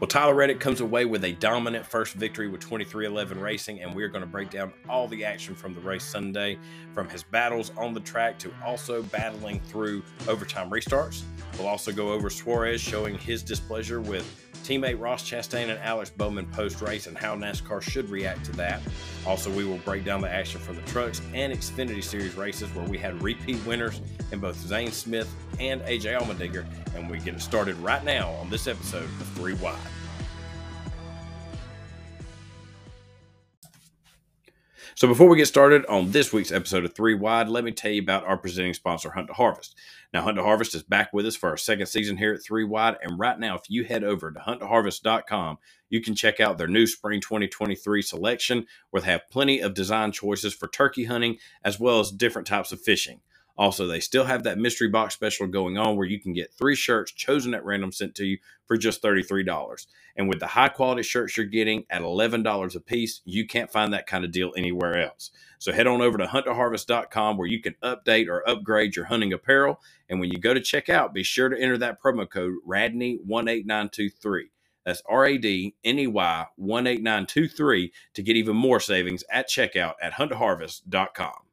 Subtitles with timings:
[0.00, 4.06] Well, Tyler Reddick comes away with a dominant first victory with 23XI Racing, and we're
[4.06, 6.56] going to break down all the action from the race Sunday,
[6.94, 11.22] from his battles on the track to also battling through overtime restarts.
[11.58, 16.44] We'll also go over Suarez showing his displeasure with teammate Ross Chastain and Alex Bowman
[16.52, 18.82] post race and how NASCAR should react to that.
[19.26, 22.84] Also, we will break down the action from the trucks and Xfinity Series races where
[22.84, 27.76] we had repeat winners in both Zane Smith and AJ Allmendinger, and we get started
[27.76, 29.78] right now on this episode of Three Wide.
[34.98, 37.92] So before we get started on this week's episode of Three Wide, let me tell
[37.92, 39.76] you about our presenting sponsor, Hunt to Harvest.
[40.12, 42.64] Now, Hunt to Harvest is back with us for our second season here at Three
[42.64, 45.58] Wide, and right now, if you head over to hunttoharvest.com,
[45.88, 50.10] you can check out their new spring 2023 selection, where they have plenty of design
[50.10, 53.20] choices for turkey hunting as well as different types of fishing.
[53.58, 56.76] Also, they still have that mystery box special going on where you can get three
[56.76, 59.86] shirts chosen at random sent to you for just $33.
[60.16, 63.92] And with the high quality shirts you're getting at $11 a piece, you can't find
[63.92, 65.32] that kind of deal anywhere else.
[65.58, 69.80] So head on over to hunttoharvest.com where you can update or upgrade your hunting apparel.
[70.08, 74.42] And when you go to checkout, be sure to enter that promo code RADNEY18923.
[74.86, 79.94] That's R A D N E Y 18923 to get even more savings at checkout
[80.00, 81.47] at huntharvest.com.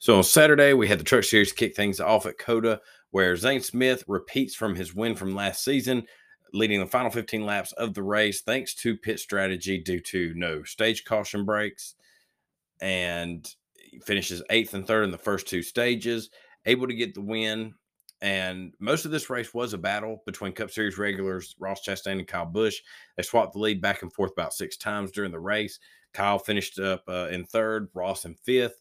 [0.00, 3.60] So on Saturday, we had the Truck Series kick things off at COTA, where Zane
[3.60, 6.06] Smith repeats from his win from last season,
[6.52, 10.62] leading the final 15 laps of the race thanks to pit strategy due to no
[10.62, 11.96] stage caution breaks,
[12.80, 13.54] and
[14.04, 16.30] finishes eighth and third in the first two stages,
[16.64, 17.74] able to get the win.
[18.20, 22.26] And most of this race was a battle between Cup Series regulars Ross Chastain and
[22.26, 22.80] Kyle Busch.
[23.16, 25.80] They swapped the lead back and forth about six times during the race.
[26.12, 28.80] Kyle finished up uh, in third, Ross in fifth.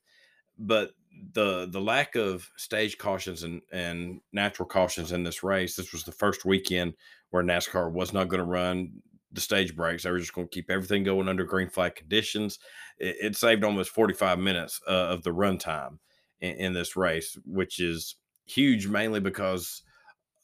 [0.59, 0.91] But
[1.33, 5.75] the the lack of stage cautions and and natural cautions in this race.
[5.75, 6.93] This was the first weekend
[7.29, 9.01] where NASCAR was not going to run
[9.31, 10.03] the stage breaks.
[10.03, 12.59] They were just going to keep everything going under green flag conditions.
[12.97, 15.99] It, it saved almost 45 minutes uh, of the run time
[16.39, 19.83] in, in this race, which is huge, mainly because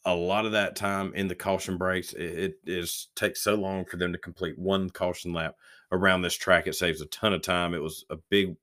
[0.06, 3.86] a lot of that time in the caution breaks, it, it is takes so long
[3.86, 5.56] for them to complete one caution lap
[5.92, 6.68] around this track.
[6.68, 7.74] It saves a ton of time.
[7.74, 8.56] It was a big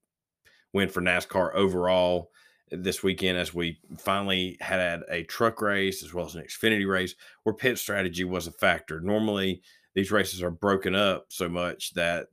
[0.72, 2.30] win for NASCAR overall
[2.70, 7.14] this weekend as we finally had a truck race as well as an Xfinity race
[7.42, 9.00] where pit strategy was a factor.
[9.00, 9.62] Normally,
[9.94, 12.28] these races are broken up so much that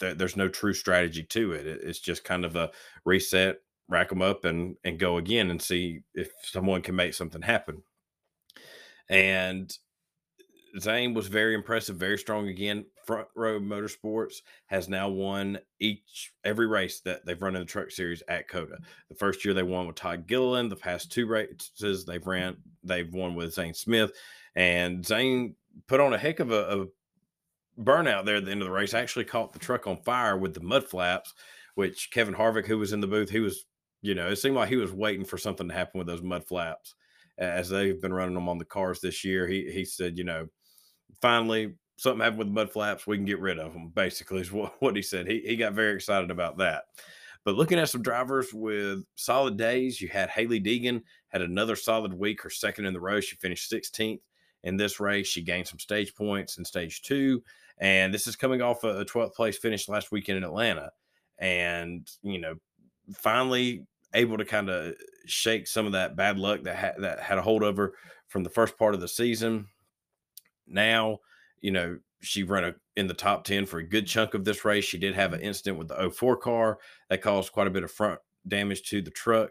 [0.00, 1.66] th- there's no true strategy to it.
[1.66, 2.70] It's just kind of a
[3.04, 3.58] reset,
[3.88, 7.82] rack them up, and and go again and see if someone can make something happen.
[9.08, 9.72] And
[10.80, 12.84] Zane was very impressive, very strong again.
[13.04, 17.90] Front Row Motorsports has now won each every race that they've run in the Truck
[17.90, 18.74] Series at COTA.
[18.74, 18.84] Mm-hmm.
[19.08, 20.70] The first year they won with Todd Gilliland.
[20.70, 22.28] The past two races they've mm-hmm.
[22.28, 24.12] ran, they've won with Zane Smith,
[24.54, 25.54] and Zane
[25.86, 26.86] put on a heck of a, a
[27.80, 28.94] burnout there at the end of the race.
[28.94, 31.32] Actually caught the truck on fire with the mud flaps,
[31.74, 33.66] which Kevin Harvick, who was in the booth, he was,
[34.02, 36.44] you know, it seemed like he was waiting for something to happen with those mud
[36.44, 36.94] flaps
[37.38, 39.46] as they've been running them on the cars this year.
[39.46, 40.48] He he said, you know
[41.20, 43.88] finally something happened with the mud flaps, we can get rid of them.
[43.88, 45.26] Basically, is what, what he said.
[45.26, 46.84] He he got very excited about that.
[47.44, 52.12] But looking at some drivers with solid days, you had Hailie Deegan had another solid
[52.12, 53.20] week, her second in the row.
[53.20, 54.18] She finished 16th
[54.64, 55.28] in this race.
[55.28, 57.42] She gained some stage points in stage two,
[57.78, 60.90] and this is coming off a 12th place finish last weekend in Atlanta.
[61.38, 62.54] And you know,
[63.14, 63.84] finally
[64.14, 64.94] able to kind of
[65.26, 67.94] shake some of that bad luck that ha- that had a hold over
[68.28, 69.68] from the first part of the season
[70.66, 71.18] now.
[71.60, 74.64] You know, she ran a, in the top 10 for a good chunk of this
[74.64, 74.84] race.
[74.84, 76.78] She did have an incident with the 04 car
[77.08, 79.50] that caused quite a bit of front damage to the truck.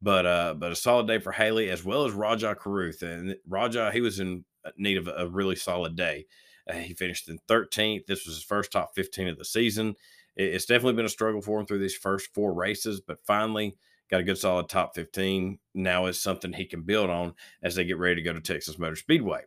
[0.00, 3.02] But uh, but a solid day for Hailie as well as Rajah Caruth.
[3.02, 4.44] And Rajah, he was in
[4.76, 6.26] need of a really solid day.
[6.68, 8.06] Uh, he finished in 13th.
[8.06, 9.94] This was his first top 15 of the season.
[10.34, 13.76] It's definitely been a struggle for him through these first four races, but finally
[14.10, 15.58] got a good solid top 15.
[15.74, 18.78] Now is something he can build on as they get ready to go to Texas
[18.78, 19.42] Motor Speedway.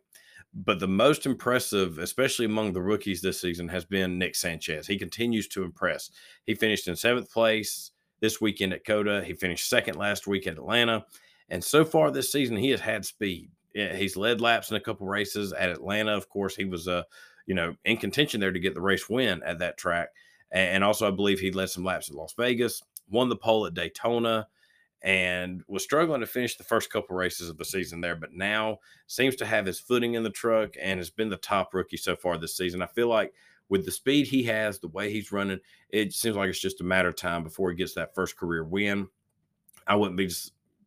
[0.57, 4.87] But the most impressive, especially among the rookies this season, has been Nick Sanchez.
[4.87, 6.11] He continues to impress.
[6.46, 7.91] He finished in seventh place
[8.22, 9.25] this weekend at COTA.
[9.25, 11.05] He finished second last week at Atlanta.
[11.49, 13.52] And so far this season, he has had speed.
[13.73, 16.16] He's led laps in a couple races at Atlanta.
[16.16, 17.03] Of course, he was, uh,
[17.46, 20.08] you know, in contention there to get the race win at that track.
[20.51, 23.73] And also, I believe he led some laps at Las Vegas, won the pole at
[23.73, 24.47] Daytona,
[25.02, 28.80] and was struggling to finish the first couple races of the season there, but now
[29.08, 32.16] seems to have his footing in the truck and has been the top rookie so
[32.16, 32.82] far this season.
[32.82, 33.34] I feel like
[33.70, 35.59] with the speed he has, the way he's running,
[35.90, 38.64] it seems like it's just a matter of time before he gets that first career
[38.64, 39.08] win.
[39.88, 40.32] I wouldn't be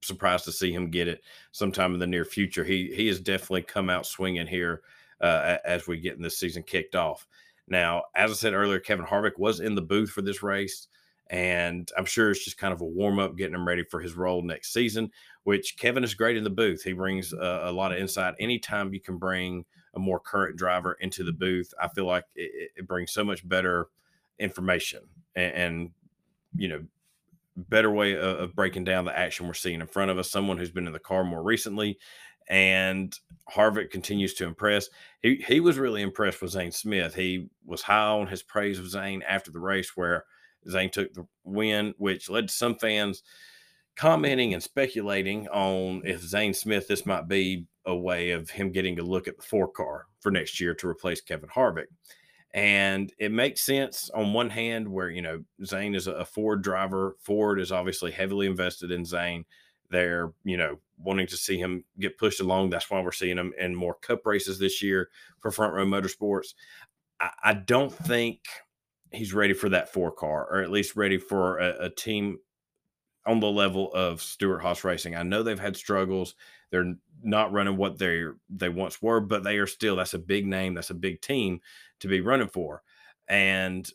[0.03, 1.23] surprised to see him get it
[1.53, 2.65] sometime in the near future.
[2.65, 4.83] He he has definitely come out swinging here
[5.21, 7.27] uh, as we get in this season kicked off.
[7.69, 10.89] Now, as I said earlier, Kevin Harvick was in the booth for this race,
[11.31, 14.15] and I'm sure it's just kind of a warm up, getting him ready for his
[14.15, 15.11] role next season.
[15.45, 16.83] Which Kevin is great in the booth.
[16.83, 18.35] He brings a, a lot of insight.
[18.39, 19.65] Anytime you can bring
[19.95, 23.47] a more current driver into the booth, I feel like it, it brings so much
[23.49, 23.89] better
[24.39, 25.01] information
[25.35, 25.91] and, and
[26.57, 26.85] you know
[27.57, 30.31] better way of, of, breaking down the action we're seeing in front of us.
[30.31, 31.99] Someone who's been in the car more recently,
[32.49, 33.19] and
[33.53, 34.89] Harvick continues to impress.
[35.23, 37.15] He he was really impressed with Zane Smith.
[37.15, 40.25] He was high on his praise of Zane after the race, where
[40.71, 43.23] Zane took the win, which led to some fans
[43.97, 48.99] commenting and speculating on if Zane Smith this might be a way of him getting
[48.99, 51.87] a look at the four car for next year to replace Kevin Harvick.
[52.55, 57.17] And it makes sense on one hand, where, you know, Zane is a Ford driver.
[57.21, 59.45] Ford is obviously heavily invested in Zane.
[59.91, 62.71] They're, you know, wanting to see him get pushed along.
[62.71, 65.09] That's why we're seeing him in more cup races this year
[65.41, 66.55] for Front Row Motorsports.
[67.21, 68.41] I, I don't think
[69.13, 72.39] he's ready for that four car, or at least ready for a, a team
[73.27, 75.15] on the level of Stewart-Haas Racing.
[75.15, 76.35] I know they've had struggles.
[76.71, 79.97] They're not running what they they once were, but they are still.
[79.97, 80.75] That's a big name.
[80.75, 81.61] That's a big team
[82.01, 82.83] to be running for.
[83.29, 83.89] And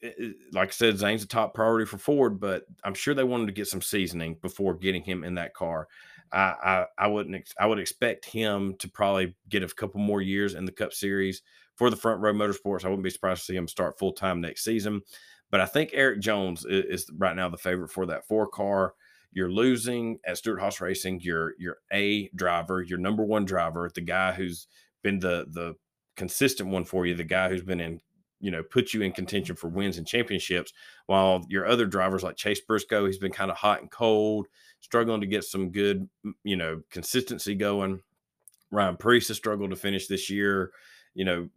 [0.00, 3.46] it, like I said, Zane's a top priority for Ford, but I'm sure they wanted
[3.46, 5.88] to get some seasoning before getting him in that car.
[6.32, 10.20] I, I, I wouldn't ex- I would expect him to probably get a couple more
[10.20, 11.42] years in the Cup Series
[11.76, 12.84] for the Front Row Motorsports.
[12.84, 15.02] I wouldn't be surprised to see him start full time next season.
[15.50, 18.94] But I think Erik Jones is, is, right now the favorite for that four car.
[19.32, 21.20] You're losing at Stewart-Haas Racing.
[21.20, 24.66] Your your A driver, your number one driver, the guy who's
[25.02, 25.74] been the the
[26.16, 28.00] consistent one for you, the guy who's been in,
[28.40, 30.72] you know, put you in contention for wins and championships.
[31.06, 34.46] While your other drivers like Chase Briscoe, he's been kind of hot and cold,
[34.80, 36.08] struggling to get some good,
[36.42, 38.00] you know, consistency going.
[38.70, 40.72] Ryan Preece has struggled to finish this year.
[41.16, 41.48] You know,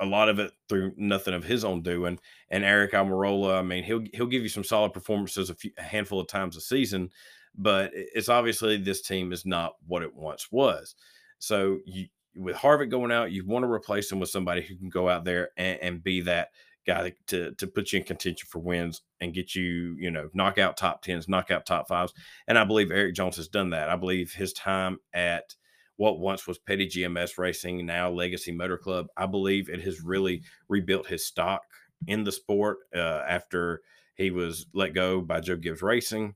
[0.00, 2.18] a lot of it through nothing of his own doing.
[2.50, 5.82] And Aric Almirola, I mean, he'll he'll give you some solid performances a, few, a
[5.82, 7.10] handful of times a season,
[7.54, 10.94] but it's obviously this team is not what it once was.
[11.38, 12.06] So you,
[12.36, 15.24] with Harvick going out, you want to replace him with somebody who can go out
[15.24, 16.48] there and, and be that
[16.86, 20.58] guy to to put you in contention for wins and get you, you know, knock
[20.58, 22.12] out top tens, knock out top fives.
[22.46, 23.88] And I believe Erik Jones has done that.
[23.88, 25.54] I believe his time at
[25.96, 30.42] what once was Petty GMS Racing, now Legacy Motor Club, I believe it has really
[30.68, 31.62] rebuilt his stock
[32.06, 33.82] in the sport uh, after
[34.14, 36.34] he was let go by Joe Gibbs Racing.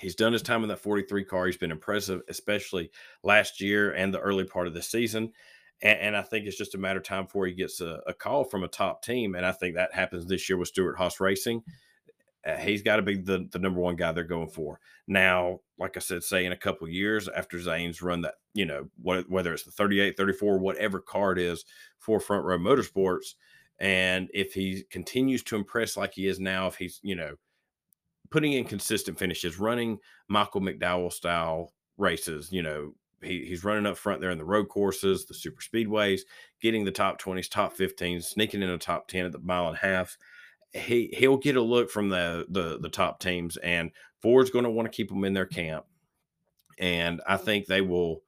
[0.00, 1.46] He's done his time in that 43 car.
[1.46, 2.90] He's been impressive, especially
[3.24, 5.32] last year and the early part of the season.
[5.82, 8.14] And, and I think it's just a matter of time before he gets a, a,
[8.14, 9.34] call from a top team.
[9.34, 11.62] And I think that happens this year with Stewart-Haas Racing.
[12.48, 14.80] Uh, he's got to be the, the number one guy they're going for.
[15.06, 18.88] Now, like I said, say in a couple years after Zane's run that, you know,
[19.02, 21.64] what, whether it's the 38, 34, whatever car it is
[21.98, 23.34] for Front Row Motorsports,
[23.78, 27.34] and if he continues to impress like he is now, if he's, you know,
[28.30, 29.98] putting in consistent finishes, running
[30.28, 32.50] Michael McDowell style races.
[32.52, 36.20] You know, he, he's running up front there in the road courses, the super speedways,
[36.60, 39.76] getting the top 20s, top 15s, sneaking in a top 10 at the mile and
[39.76, 40.16] a half.
[40.72, 44.70] He he'll get a look from the the, the top teams, and Ford's going to
[44.70, 45.84] want to keep him in their camp.
[46.78, 48.22] And I think they will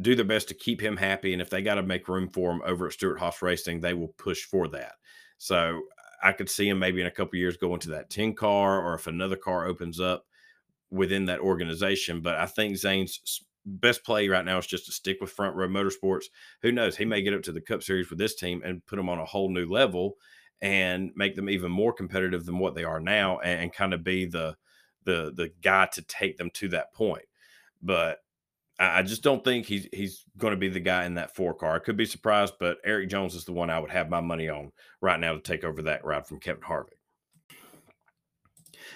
[0.00, 1.32] do their best to keep him happy.
[1.32, 4.14] And if they got to make room for him over at Stewart-Haas Racing, they will
[4.18, 4.94] push for that.
[5.38, 5.82] So
[6.22, 8.94] I could see him maybe in a couple years going to that 10 car or
[8.94, 10.26] if another car opens up
[10.90, 12.20] within that organization.
[12.20, 15.68] But I think Zane's best play right now is just to stick with front row
[15.68, 16.24] motorsports.
[16.62, 16.96] Who knows?
[16.96, 19.18] He may get up to the Cup Series with this team and put them on
[19.18, 20.16] a whole new level
[20.62, 24.04] and make them even more competitive than what they are now and, and kind of
[24.04, 24.56] be the
[25.04, 27.24] the the guy to take them to that point.
[27.82, 28.18] But
[28.78, 31.76] I just don't think he's he's going to be the guy in that four car.
[31.76, 34.48] I could be surprised, but Erik Jones is the one I would have my money
[34.48, 36.96] on right now to take over that ride from Kevin Harvick.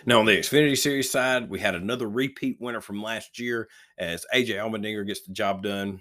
[0.07, 3.69] Now on the Xfinity Series side, we had another repeat winner from last year
[3.99, 6.01] as AJ Allmendinger gets the job done,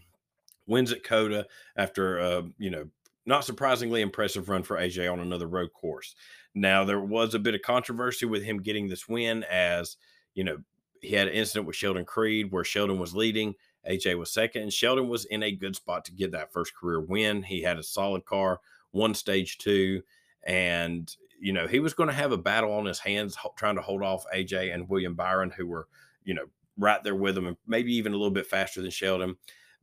[0.66, 2.86] wins at COTA after uh, you know
[3.26, 6.16] not surprisingly impressive run for AJ on another road course.
[6.54, 9.98] Now there was a bit of controversy with him getting this win as
[10.36, 10.58] you know
[11.02, 13.56] he had an incident with Sheldon Creed where Sheldon was leading
[13.90, 17.02] AJ was second, and Sheldon was in a good spot to get that first career
[17.02, 17.44] win.
[17.44, 18.60] He had a solid car,
[18.94, 20.02] won stage two,
[20.44, 23.82] and you know he was going to have a battle on his hands trying to
[23.82, 25.88] hold off AJ and William Byron, who were
[26.24, 26.46] you know
[26.78, 29.36] right there with him, and maybe even a little bit faster than Sheldon.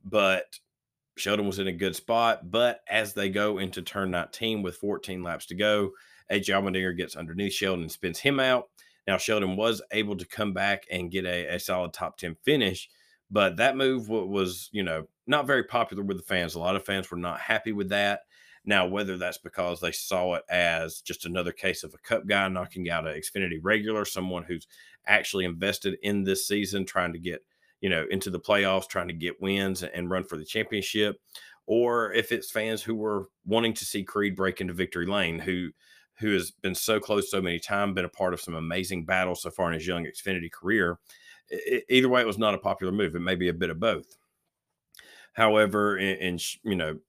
[0.03, 0.59] But
[1.17, 2.49] Sheldon was in a good spot.
[2.49, 5.91] But as they go into turn 19 with 14 laps to go,
[6.31, 8.69] AJ Allmendinger gets underneath Sheldon and spins him out.
[9.07, 12.89] Now Sheldon was able to come back and get a, a solid top 10 finish
[13.31, 16.53] but that move was, you know, not very popular with the fans.
[16.53, 18.21] A lot of fans were not happy with that.
[18.65, 22.47] Now, whether that's because they saw it as just another case of a cup guy
[22.49, 24.67] knocking out an Xfinity regular, someone who's
[25.07, 27.41] actually invested in this season, trying to get,
[27.81, 31.19] you know, into the playoffs, trying to get wins and run for the championship,
[31.65, 35.71] or if it's fans who were wanting to see Creed break into victory lane, who
[36.19, 39.41] who has been so close so many times, been a part of some amazing battles
[39.41, 40.99] so far in his young Xfinity career.
[41.49, 43.15] It, either way, it was not a popular move.
[43.15, 44.17] It may be a bit of both.
[45.33, 46.99] However, and, in you know,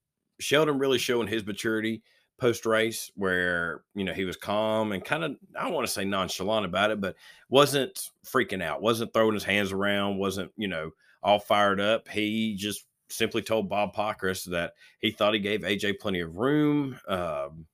[0.40, 2.02] Sheldon really showing his maturity
[2.42, 5.92] post race, where you know he was calm and kind of I don't want to
[5.92, 7.14] say nonchalant about it, but
[7.48, 10.90] wasn't freaking out, wasn't throwing his hands around, wasn't you know
[11.22, 12.08] all fired up.
[12.08, 16.98] He just simply told Bob Pockrass that he thought he gave AJ plenty of room.
[17.06, 17.66] Um,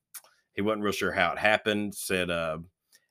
[0.53, 1.95] he wasn't real sure how it happened.
[1.95, 2.59] Said uh,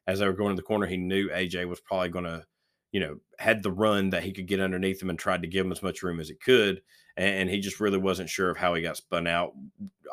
[0.06, 2.46] as they were going to the corner, he knew AJ was probably going to,
[2.92, 5.66] you know, had the run that he could get underneath him and tried to give
[5.66, 6.82] him as much room as he could.
[7.16, 9.54] And, he just really wasn't sure of how he got spun out.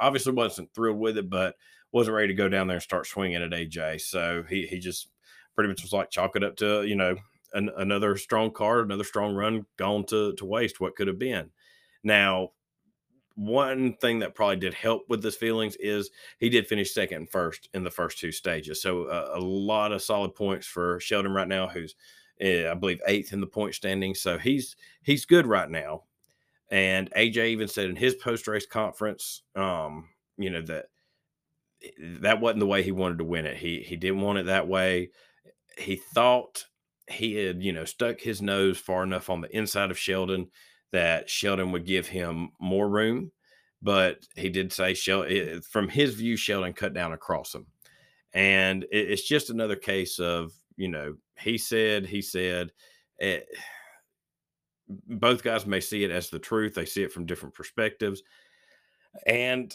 [0.00, 1.54] Obviously, wasn't thrilled with it, but
[1.92, 4.00] wasn't ready to go down there and start swinging at AJ.
[4.00, 5.08] So he he just
[5.54, 7.14] pretty much was like chalk it up to you know
[7.52, 10.80] an, another strong card, another strong run gone to to waste.
[10.80, 11.50] What could have been.
[12.02, 12.52] Now
[13.36, 17.30] one thing that probably did help with his feelings is he did finish second and
[17.30, 18.80] first in the first two stages.
[18.80, 21.96] So uh, a lot of solid points for Sheldon right now, who's
[22.40, 24.14] Eh, I believe eighth in the point standing.
[24.14, 26.02] So he's he's good right now.
[26.70, 30.86] And AJ even said in his post race conference, um, you know that
[31.82, 33.56] eh, that wasn't the way he wanted to win it.
[33.56, 35.10] He he didn't want it that way.
[35.78, 36.64] He thought
[37.10, 40.48] he had you know stuck his nose far enough on the inside of Sheldon
[40.92, 43.32] that Sheldon would give him more room,
[43.82, 47.66] but he did say Sheldon, eh, from his view, Sheldon cut down across him,
[48.32, 52.72] and it's just another case of you know he said he said.
[53.18, 53.58] It, eh,
[55.08, 56.74] both guys may see it as the truth.
[56.74, 58.22] They see it from different perspectives,
[59.26, 59.74] and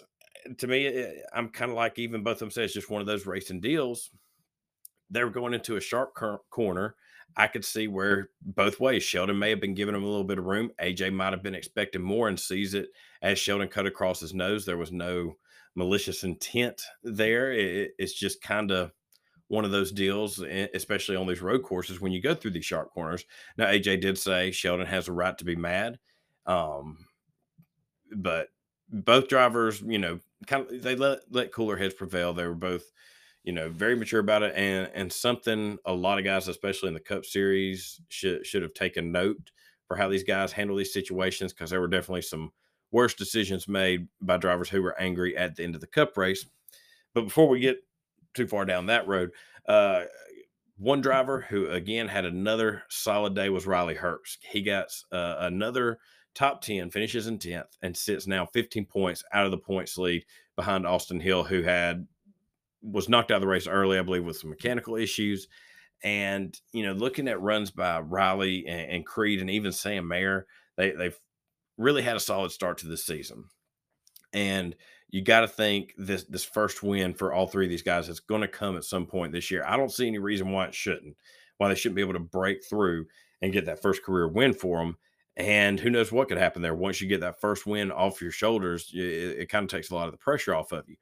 [0.57, 3.01] to me, eh, I'm kind of like even both of them say it's just one
[3.01, 4.11] of those racing deals.
[5.09, 6.13] They were going into a sharp
[6.49, 6.95] corner
[7.35, 9.03] I could see where both ways.
[9.03, 10.71] Sheldon may have been giving him a little bit of room.
[10.81, 12.89] AJ might have been expecting more and sees it
[13.21, 14.65] as Sheldon cut across his nose.
[14.65, 15.37] There was no
[15.75, 17.51] malicious intent there.
[17.53, 18.91] It, it's just kind of
[19.49, 22.91] one of those deals, especially on these road courses when you go through these sharp
[22.91, 23.25] corners.
[23.57, 25.99] Now, AJ did say Sheldon has a right to be mad.
[26.45, 27.05] Um,
[28.15, 28.49] but
[28.89, 32.33] both drivers, you know, kind of they let let cooler heads prevail.
[32.33, 32.91] They were both
[33.43, 36.93] you know, very mature about it, and and something a lot of guys, especially in
[36.93, 39.51] the Cup Series, should should have taken note
[39.87, 42.51] for how these guys handle these situations because there were definitely some
[42.91, 46.45] worse decisions made by drivers who were angry at the end of the Cup race.
[47.13, 47.83] But before we get
[48.33, 49.31] too far down that road,
[49.67, 50.03] uh,
[50.77, 54.37] one driver who again had another solid day was Riley Herbst.
[54.41, 55.99] He got uh, another
[56.33, 60.23] top 10, finishes in 10th, and sits now 15 points out of the points lead
[60.55, 62.07] behind Austin Hill, who had
[62.81, 65.47] was knocked out of the race early, I believe, with some mechanical issues.
[66.01, 70.47] And you know, looking at runs by Riley and, and Creed and even Sam Mayer,
[70.77, 71.19] they they've
[71.77, 73.45] really had a solid start to this season.
[74.31, 74.75] And
[75.09, 78.19] you got to think this this first win for all three of these guys is
[78.19, 79.63] going to come at some point this year.
[79.65, 81.17] I don't see any reason why it shouldn't,
[81.57, 83.07] why they shouldn't be able to break through
[83.41, 84.97] and get that first career win for them.
[85.35, 88.31] And who knows what could happen there once you get that first win off your
[88.31, 88.91] shoulders?
[88.93, 90.97] It, it kind of takes a lot of the pressure off of you.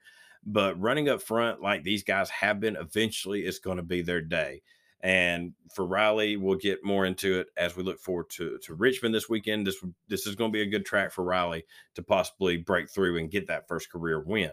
[0.45, 4.21] But running up front, like these guys have been, eventually it's going to be their
[4.21, 4.61] day.
[5.01, 9.13] And for Riley, we'll get more into it as we look forward to, to Richmond
[9.13, 9.67] this weekend.
[9.67, 13.17] This this is going to be a good track for Riley to possibly break through
[13.17, 14.51] and get that first career win.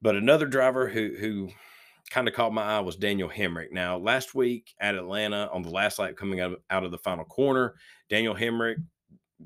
[0.00, 1.50] But another driver who who
[2.10, 3.72] kind of caught my eye was Daniel Hemric.
[3.72, 6.98] Now, last week at Atlanta on the last lap coming out of, out of the
[6.98, 7.74] final corner,
[8.08, 8.76] Daniel Hemric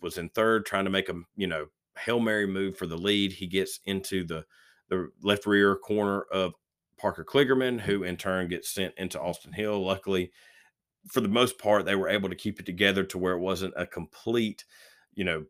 [0.00, 1.66] was in third, trying to make a you know
[1.98, 3.32] hail mary move for the lead.
[3.32, 4.44] He gets into the
[4.88, 6.54] the left rear corner of
[6.98, 9.84] Parker Kligerman, who in turn gets sent into Austin Hill.
[9.84, 10.32] Luckily,
[11.08, 13.74] for the most part, they were able to keep it together to where it wasn't
[13.76, 14.64] a complete,
[15.14, 15.44] you know,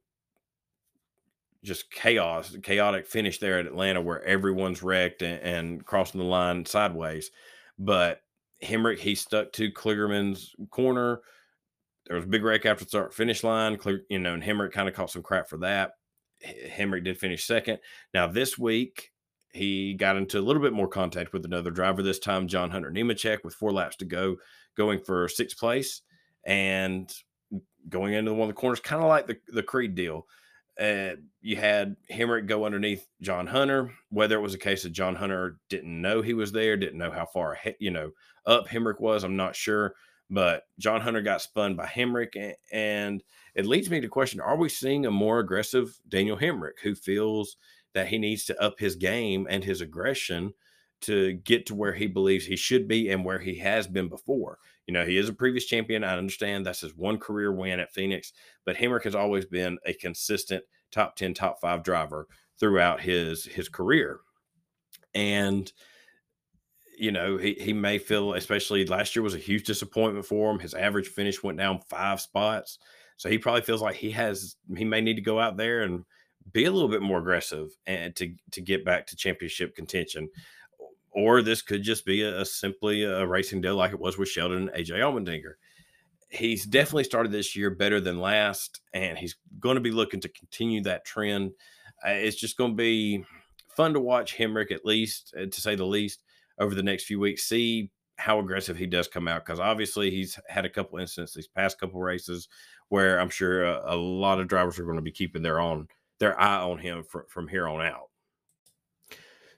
[1.64, 6.64] just chaos, chaotic finish there at Atlanta where everyone's wrecked and, and crossing the line
[6.64, 7.30] sideways.
[7.78, 8.22] But
[8.62, 11.20] Hemric, he stuck to Kligerman's corner.
[12.06, 13.78] There was a big wreck after the start finish line.
[14.08, 15.92] You know, and Hemric kind of caught some crap for that.
[16.44, 17.78] Hemric did finish second.
[18.14, 19.12] Now, this week,
[19.58, 22.90] he got into a little bit more contact with another driver this time, John Hunter
[22.90, 24.36] Nemechek, with four laps to go,
[24.76, 26.02] going for sixth place
[26.46, 27.12] and
[27.88, 30.26] going into one of the corners, kind of like the, the Creed deal.
[30.80, 33.92] Uh, you had Hemric go underneath John Hunter.
[34.10, 37.10] Whether it was a case of John Hunter didn't know he was there, didn't know
[37.10, 38.12] how far ahead, you know,
[38.46, 39.94] up Hemric was, I'm not sure.
[40.30, 43.22] But John Hunter got spun by Hemric, and
[43.54, 47.56] it leads me to question: Are we seeing a more aggressive Daniel Hemric who feels
[47.94, 50.52] that he needs to up his game and his aggression
[51.00, 54.58] to get to where he believes he should be and where he has been before.
[54.86, 56.02] You know, he is a previous champion.
[56.02, 58.32] I understand that's his one career win at Phoenix,
[58.64, 62.26] but Hemric has always been a consistent top 10, top five driver
[62.58, 64.20] throughout his his career.
[65.14, 65.70] And
[66.98, 70.58] you know, he, he may feel, especially last year was a huge disappointment for him.
[70.58, 72.78] His average finish went down five spots.
[73.16, 76.04] So he probably feels like he has, he may need to go out there and
[76.52, 80.28] be a little bit more aggressive and to, to get back to championship contention
[81.10, 84.28] or this could just be a, a, simply a racing deal like it was with
[84.28, 85.54] Sheldon and AJ Allmendinger.
[86.28, 90.28] He's definitely started this year better than last, and he's going to be looking to
[90.28, 91.52] continue that trend.
[92.06, 93.24] Uh, it's just going to be
[93.74, 96.22] fun to watch Hemric, at least, uh, to say the least,
[96.58, 97.48] over the next few weeks.
[97.48, 101.46] See how aggressive he does come out because obviously he's had a couple instances these
[101.46, 102.48] past couple races
[102.88, 105.86] where I'm sure a, a lot of drivers are going to be keeping their on
[106.18, 108.08] their eye on him from, from here on out.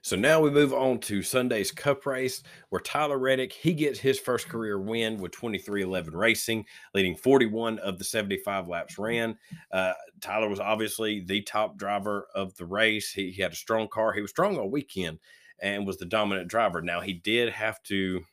[0.03, 4.19] So now we move on to Sunday's Cup race, where Tyler Reddick he gets his
[4.19, 6.65] first career win with 23XI Racing,
[6.95, 9.37] leading 41 of the 75 laps ran.
[9.71, 13.11] Uh, Tyler was obviously the top driver of the race.
[13.11, 14.11] He, he had a strong car.
[14.11, 15.19] He was strong all weekend
[15.61, 16.81] and was the dominant driver.
[16.81, 18.23] Now he did have to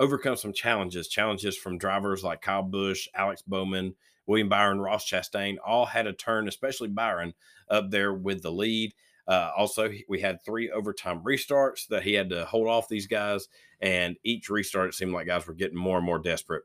[0.00, 3.94] overcome some challenges, challenges from drivers like Kyle Busch, Alex Bowman,
[4.26, 7.34] William Byron, Ross Chastain, all had a turn, especially Byron,
[7.68, 8.94] up there with the lead.
[9.26, 13.48] Uh, also, we had three overtime restarts that he had to hold off these guys,
[13.80, 16.64] and each restart it seemed like guys were getting more and more desperate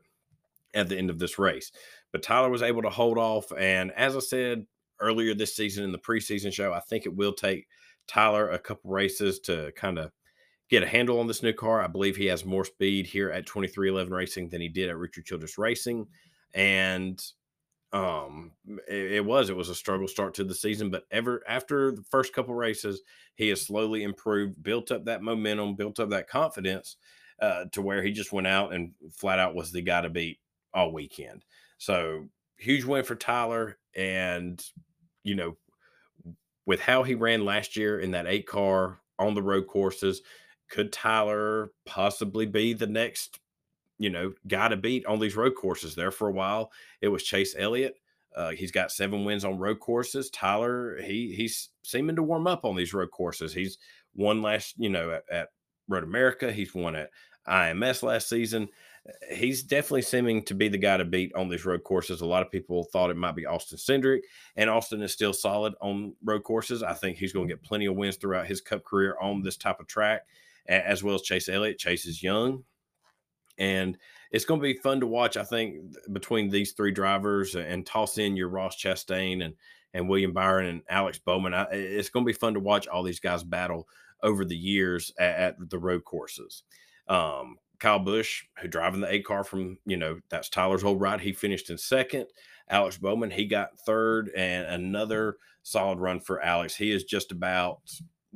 [0.74, 1.72] at the end of this race.
[2.12, 4.66] But Tyler was able to hold off, and as I said
[5.00, 7.66] earlier this season in the preseason show, I think it will take
[8.06, 10.12] Tyler a couple races to kind of
[10.68, 11.82] get a handle on this new car.
[11.82, 15.24] I believe he has more speed here at 23XI Racing than he did at Richard
[15.24, 16.06] Childress Racing,
[16.54, 17.22] and
[17.92, 18.52] um
[18.88, 22.04] it, it, was it was a struggle start to the season but ever after the
[22.08, 23.02] first couple races
[23.34, 26.96] he has slowly improved built up that momentum built up that confidence
[27.40, 30.38] uh, to where he just went out and flat out was the guy to beat
[30.74, 31.44] all weekend.
[31.78, 34.62] So huge win for tyler and
[35.24, 35.56] you know
[36.66, 40.20] with how he ran last year in that eight car on the road courses
[40.68, 43.40] could tyler possibly be the next
[44.00, 45.94] you know, guy to beat on these road courses.
[45.94, 47.96] There for a while, it was Chase Elliott.
[48.34, 50.30] Uh, he's got seven wins on road courses.
[50.30, 53.52] Tyler, he he's seeming to warm up on these road courses.
[53.52, 53.76] He's
[54.14, 55.48] won last, you know, at, at
[55.86, 56.50] Road America.
[56.50, 57.10] He's won at
[57.46, 58.68] IMS last season.
[59.30, 62.22] He's definitely seeming to be the guy to beat on these road courses.
[62.22, 64.20] A lot of people thought it might be Austin Cindric,
[64.56, 66.82] and Austin is still solid on road courses.
[66.82, 69.58] I think he's going to get plenty of wins throughout his Cup career on this
[69.58, 70.22] type of track,
[70.68, 71.78] as well as Chase Elliott.
[71.78, 72.64] Chase is young
[73.60, 73.96] and
[74.32, 75.36] it's going to be fun to watch.
[75.36, 75.76] I think
[76.12, 79.54] between these three drivers and toss in your Ross Chastain and
[79.92, 81.54] and William Byron and Alex Bowman.
[81.54, 83.88] I, it's going to be fun to watch all these guys battle
[84.22, 86.62] over the years at, at the road courses.
[87.08, 91.20] Um, Kyle Busch, who driving the A car from you know that's Tyler's old ride,
[91.20, 92.26] he finished in second.
[92.68, 96.76] Alex Bowman, he got third, and another solid run for Alex.
[96.76, 97.80] He is just about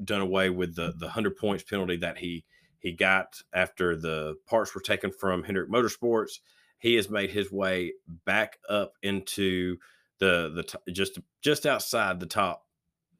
[0.02, 2.44] done away with the the hundred points penalty that he
[2.84, 6.40] he got after the parts were taken from Hendrick Motorsports.
[6.78, 7.94] He has made his way
[8.26, 9.78] back up into
[10.18, 10.52] the
[10.84, 12.66] the just just outside the top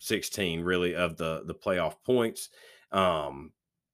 [0.00, 2.50] 16 really of the the playoff points.
[2.92, 3.52] Um,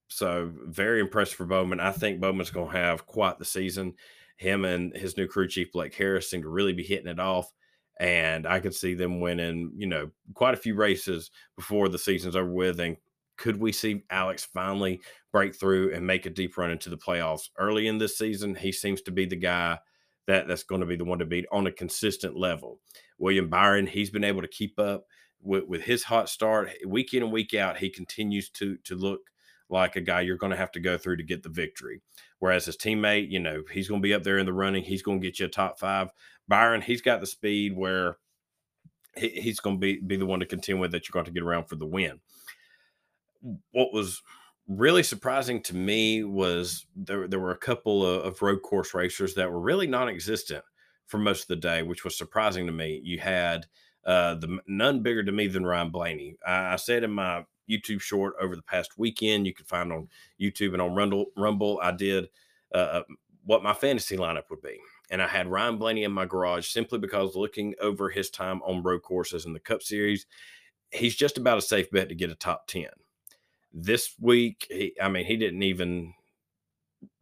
[0.09, 1.78] so very impressed for Bowman.
[1.78, 3.94] I think Bowman's going to have quite the season.
[4.38, 7.52] Him and his new crew chief Blake Harris seem to really be hitting it off,
[8.00, 12.35] and I could see them winning, you know, quite a few races before the season's
[12.35, 12.96] over with, and
[13.40, 15.00] could we see Alex finally
[15.33, 18.55] break through and make a deep run into the playoffs early in this season?
[18.55, 19.79] He seems to be the guy
[20.26, 22.81] that that's going to be the one to beat on a consistent level.
[23.18, 25.07] William Byron, he's been able to keep up
[25.40, 27.79] with, with his hot start week in and week out.
[27.79, 29.22] He continues to to look
[29.70, 32.03] like a guy you're going to have to go through to get the victory.
[32.40, 34.85] Whereas his teammate, you know, he's going to be up there in the running.
[34.85, 36.09] He's going to get you a top five.
[36.46, 38.18] Byron, he's got the speed where
[39.16, 41.33] he, he's going to be be the one to contend with that you're going to
[41.33, 42.20] get around for the win
[43.72, 44.22] what was
[44.68, 49.35] really surprising to me was there, there were a couple of, of road course racers
[49.35, 50.64] that were really non-existent
[51.07, 53.00] for most of the day, which was surprising to me.
[53.03, 53.66] You had
[54.07, 56.37] uh, the none bigger to me than Ryan Blaney.
[56.46, 60.09] I, I, said in my YouTube short over the past weekend, you can find on
[60.40, 61.26] YouTube and on Rumble.
[61.37, 62.29] Rumble, I did
[62.72, 63.03] uh, uh,
[63.44, 64.79] what my fantasy lineup would be,
[65.11, 68.83] and I had Ryan Blaney in my garage simply because looking over his time on
[68.83, 70.26] road courses in the Cup Series,
[70.92, 72.88] he's just about a safe bet to get a top ten
[73.72, 76.14] this week, he, I mean, he didn't even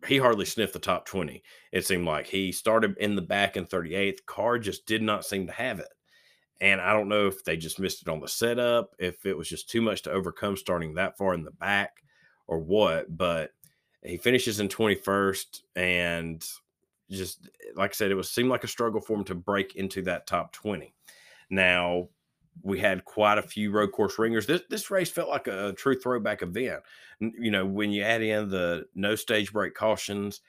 [0.07, 1.43] he hardly sniffed the top 20.
[1.73, 4.25] It seemed like he started in the back in 38th.
[4.27, 5.93] Car just did not seem to have it.
[6.61, 9.49] And I don't know if they just missed it on the setup, if it was
[9.49, 12.03] just too much to overcome starting that far in the back
[12.47, 13.17] or what.
[13.17, 13.51] But
[14.03, 16.45] he finishes in 21st and
[17.11, 20.03] just like I said, it was seemed like a struggle for him to break into
[20.03, 20.93] that top 20.
[21.51, 22.09] Now,
[22.63, 24.47] we had quite a few road course ringers.
[24.47, 26.83] This this race felt like a, true throwback event.
[27.21, 30.41] You know, when you add in the no stage break cautions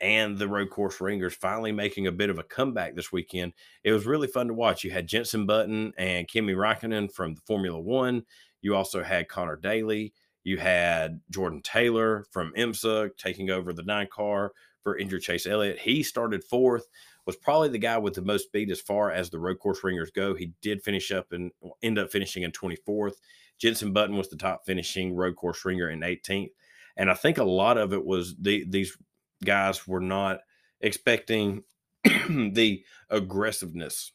[0.00, 3.52] and the road course ringers finally making a bit of a comeback this weekend,
[3.84, 4.84] it was really fun to watch.
[4.84, 8.24] You had Jenson Button and Kimi Raikkonen from the Formula One.
[8.60, 10.12] You also had Connor Daly.
[10.44, 14.52] You had Jordan Taylor from IMSA taking over the nine car
[14.82, 15.80] for injured Chase Elliott.
[15.80, 16.86] He started fourth
[17.26, 20.10] was probably the guy with the most speed as far as the road course ringers
[20.10, 20.34] go.
[20.34, 21.50] He did finish up and
[21.82, 23.14] end up finishing in 24th.
[23.58, 26.50] Jenson Button was the top finishing road course ringer in 18th.
[26.96, 28.96] And I think a lot of it was the, these
[29.44, 30.38] guys were not
[30.80, 31.64] expecting
[32.28, 34.12] the aggressiveness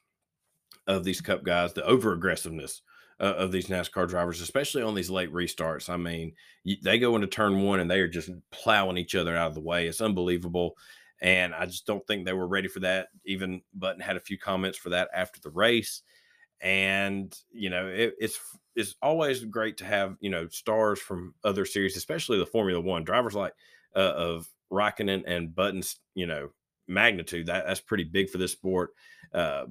[0.87, 2.81] of these cup guys, the over aggressiveness
[3.19, 5.89] uh, of these NASCAR drivers, especially on these late restarts.
[5.89, 6.33] I mean,
[6.83, 9.61] they go into turn one and they are just plowing each other out of the
[9.61, 9.87] way.
[9.87, 10.75] It's unbelievable.
[11.21, 13.09] And I just don't think they were ready for that.
[13.25, 16.01] Even Button had a few comments for that after the race.
[16.61, 18.39] And, you know, it, it's
[18.75, 23.03] it's always great to have, you know, stars from other series, especially the Formula One
[23.03, 23.53] drivers like
[23.95, 26.49] uh, of Raikkonen and Buttons, you know,
[26.87, 27.47] magnitude.
[27.47, 28.91] That that's pretty big for this sport.
[29.33, 29.65] Uh,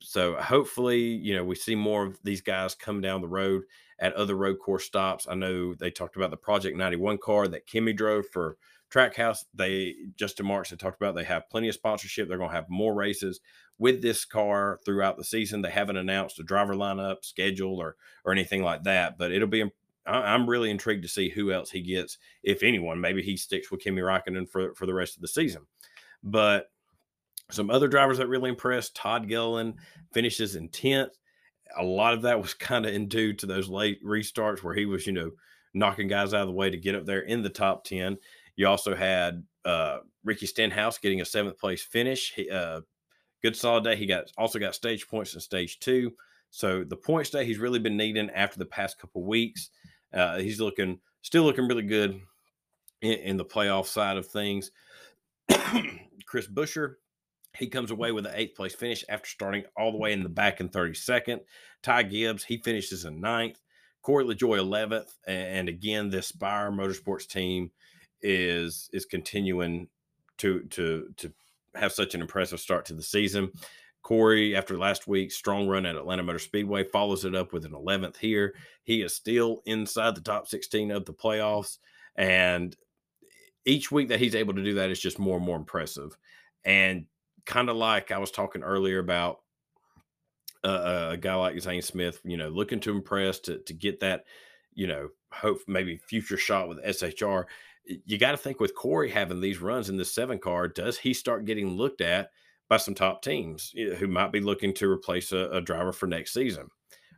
[0.00, 3.62] so hopefully, you know, we see more of these guys come down the road
[3.98, 5.26] at other road course stops.
[5.28, 8.56] I know they talked about the Project 91 car that Kimi drove for
[8.92, 12.28] Trackhouse, they Justin Marks had talked about they have plenty of sponsorship.
[12.28, 13.40] They're going to have more races
[13.78, 15.62] with this car throughout the season.
[15.62, 19.18] They haven't announced a driver lineup, schedule, or or anything like that.
[19.18, 19.70] But it'll be.
[20.06, 22.98] I'm really intrigued to see who else he gets, if anyone.
[22.98, 25.66] Maybe he sticks with Kimi Raikkonen for for the rest of the season.
[26.22, 26.70] But
[27.50, 28.96] some other drivers that really impressed.
[28.96, 29.74] Todd Gilliland
[30.12, 31.12] finishes in tenth.
[31.78, 35.06] A lot of that was kind of due to those late restarts where he was,
[35.06, 35.30] you know,
[35.74, 38.16] knocking guys out of the way to get up there in the top 10.
[38.58, 42.32] You also had uh, Ricky Stenhouse getting a seventh place finish.
[42.34, 42.80] He, uh,
[43.40, 43.94] good solid day.
[43.94, 46.12] He got also got stage points in stage two.
[46.50, 49.70] So the points that he's really been needing after the past couple weeks.
[50.12, 52.20] Uh, he's looking still looking really good
[53.00, 54.72] in, in the playoff side of things.
[56.26, 56.94] Chris Buescher,
[57.56, 60.28] he comes away with an eighth place finish after starting all the way in the
[60.28, 61.38] back in 32nd.
[61.84, 63.60] Ty Gibbs, he finishes in ninth.
[64.02, 65.14] Corey LaJoie 11th.
[65.28, 67.70] And again, this Spire Motorsports team
[68.22, 69.88] is is continuing
[70.38, 71.32] to to to
[71.74, 73.52] have such an impressive start to the season.
[74.02, 77.72] Corey, after last week's strong run at Atlanta Motor Speedway, follows it up with an
[77.72, 78.54] 11th here.
[78.84, 81.78] He is still inside the top 16 of the playoffs.
[82.16, 82.74] And
[83.66, 86.16] each week that he's able to do that is just more and more impressive.
[86.64, 87.06] And
[87.44, 89.40] kind of like I was talking earlier about
[90.64, 94.24] uh, a guy like Zane Smith, you know, looking to impress to, to get that,
[94.74, 97.46] you know, hope maybe future shot with SHR
[98.04, 101.14] you got to think with Corey having these runs in the seven car, does he
[101.14, 102.30] start getting looked at
[102.68, 106.34] by some top teams who might be looking to replace a, a driver for next
[106.34, 106.68] season?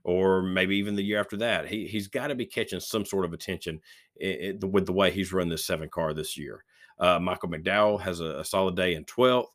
[0.05, 3.27] Or maybe even the year after that, he he's got to be catching some sort
[3.27, 3.81] of attention
[4.17, 6.65] it, it, with the way he's run this seven car this year.
[6.99, 9.49] Uh, Michael McDowell has a, a, solid day in 12th,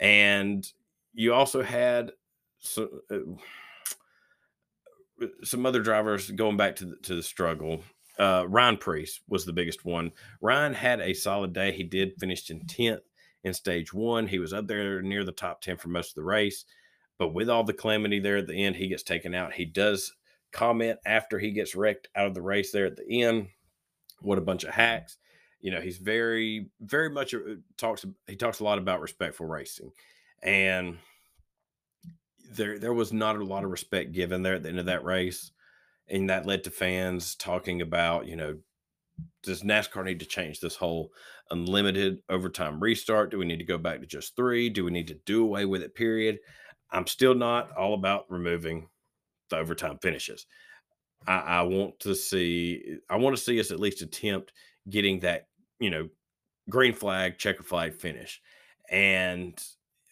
[0.00, 0.66] and
[1.14, 2.12] you also had
[2.58, 3.16] some, uh,
[5.42, 7.82] some other drivers going back to the, to the struggle
[8.20, 10.12] uh, Ryan Preece was the biggest one.
[10.42, 11.72] Ryan had a solid day.
[11.72, 13.00] He did finish in 10th
[13.44, 14.26] in stage one.
[14.26, 16.66] He was up there near the top 10 for most of the race.
[17.18, 19.54] But with all the calamity there at the end, he gets taken out.
[19.54, 20.12] He does
[20.52, 23.48] comment after he gets wrecked out of the race there at the end.
[24.20, 25.16] What a bunch of hacks.
[25.62, 27.38] You know, he's very, very much uh,
[27.78, 29.92] talks, he talks a lot about respectful racing.
[30.42, 30.98] And
[32.52, 35.04] there, there was not a lot of respect given there at the end of that
[35.04, 35.52] race
[36.10, 38.56] and that led to fans talking about, you know,
[39.42, 41.12] does NASCAR need to change this whole
[41.50, 43.30] unlimited overtime restart?
[43.30, 44.68] Do we need to go back to just three?
[44.68, 45.94] Do we need to do away with it?
[45.94, 46.38] Period.
[46.90, 48.88] I'm still not all about removing
[49.48, 50.46] the overtime finishes.
[51.26, 52.96] I, I want to see.
[53.08, 54.52] I want to see us at least attempt
[54.88, 55.46] getting that,
[55.78, 56.08] you know,
[56.68, 58.40] green flag, checker flag finish.
[58.90, 59.62] And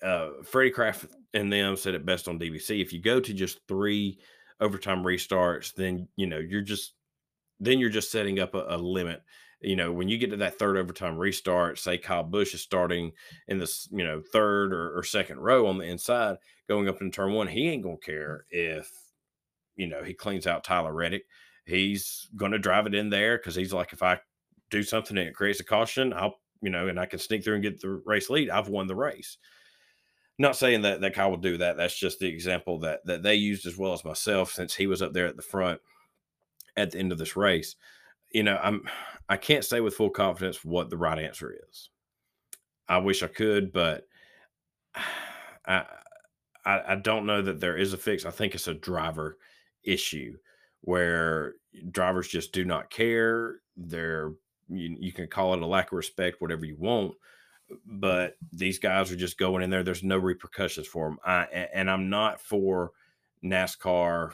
[0.03, 2.81] uh, Freddie Kraft and them said it best on DBC.
[2.81, 4.19] If you go to just three
[4.61, 6.94] overtime restarts, then you know you're just
[7.61, 9.23] then you're just setting up a, a limit.
[9.61, 13.11] You know, when you get to that third overtime restart, say Kyle Busch is starting
[13.49, 16.37] in this, you know, third or, or second row on the inside,
[16.68, 18.88] going up in turn one, he ain't gonna care if,
[19.75, 21.25] you know, he cleans out Tyler Reddick.
[21.64, 24.21] He's gonna drive it in there because he's like, if I
[24.71, 27.55] do something and it creates a caution, I'll you know, and I can sneak through
[27.55, 29.38] and get the race lead, I've won the race.
[30.38, 31.77] Not saying that that Kyle will do that.
[31.77, 35.03] That's just the example that that they used as well as myself, since he was
[35.03, 35.81] up there at the front
[36.77, 37.77] at the end of this race.
[38.33, 38.88] You know, I'm
[39.29, 41.90] I can't say with full confidence what the right answer is.
[42.88, 44.07] I wish I could, but
[45.66, 45.85] I,
[46.64, 48.24] I, I don't know that there is a fix.
[48.24, 49.38] I think it's a driver
[49.85, 50.37] issue
[50.83, 51.55] where
[51.90, 53.57] drivers just do not care.
[53.77, 54.33] They're
[54.68, 57.14] you, you can call it a lack of respect, whatever you want,
[57.85, 59.83] but these guys are just going in there.
[59.83, 61.18] There's no repercussions for them.
[61.24, 62.92] I and I'm not for
[63.44, 64.33] NASCAR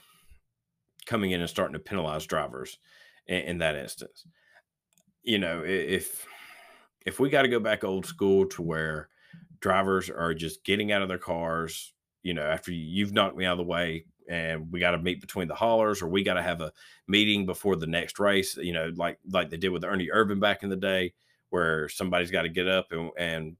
[1.07, 2.79] coming in and starting to penalize drivers
[3.27, 4.27] in, in that instance.
[5.23, 6.27] You know, if
[7.05, 9.09] if we got to go back old school to where
[9.61, 11.93] drivers are just getting out of their cars,
[12.23, 15.21] you know, after you've knocked me out of the way and we got to meet
[15.21, 16.73] between the haulers or we got to have a
[17.09, 20.63] meeting before the next race, you know, like like they did with Ernie Irvan back
[20.63, 21.13] in the day
[21.51, 23.57] where somebody's got to get up and, and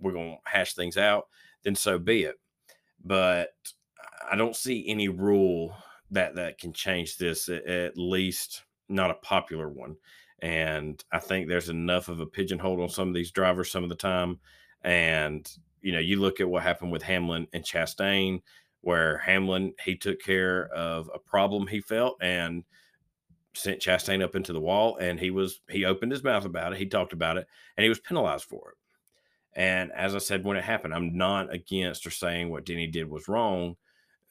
[0.00, 1.28] we're going to hash things out,
[1.62, 2.36] then so be it.
[3.04, 3.50] But
[4.30, 5.74] I don't see any rule
[6.10, 9.96] that that can change this at least not a popular one
[10.42, 13.88] and I think there's enough of a pigeonhole on some of these drivers some of
[13.88, 14.40] the time.
[14.82, 15.48] And
[15.80, 18.42] you know, you look at what happened with Hamlin and Chastain,
[18.80, 22.64] where Hamlin he took care of a problem he felt and
[23.54, 26.78] sent Chastain up into the wall, and he was he opened his mouth about it,
[26.78, 28.78] he talked about it, and he was penalized for it.
[29.54, 33.08] And as I said when it happened, I'm not against or saying what Denny did
[33.10, 33.76] was wrong,